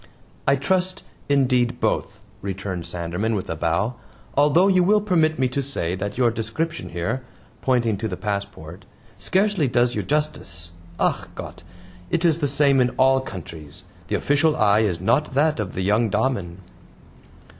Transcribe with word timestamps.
"I 0.47 0.55
trust, 0.55 1.03
indeed, 1.29 1.79
both," 1.79 2.23
returned 2.41 2.85
Sanderman, 2.87 3.35
with 3.35 3.51
a 3.51 3.55
bow, 3.55 3.97
"although 4.35 4.67
you 4.67 4.81
will 4.83 4.99
permit 4.99 5.37
me 5.37 5.47
to 5.49 5.61
say 5.61 5.93
that 5.93 6.17
your 6.17 6.31
description 6.31 6.89
here," 6.89 7.21
pointing 7.61 7.97
to 7.97 8.07
the 8.07 8.17
passport, 8.17 8.85
"scarcely 9.19 9.67
does 9.67 9.93
you 9.93 10.01
justice. 10.01 10.71
ACH 10.99 11.27
GOTT! 11.35 11.61
it 12.09 12.25
is 12.25 12.39
the 12.39 12.47
same 12.47 12.81
in 12.81 12.89
all 12.97 13.19
countries; 13.21 13.83
the 14.07 14.15
official 14.15 14.55
eye 14.55 14.79
is 14.79 14.99
not 14.99 15.35
that 15.35 15.59
of 15.59 15.73
the 15.75 15.83
young 15.83 16.09
DAMEN." 16.09 16.57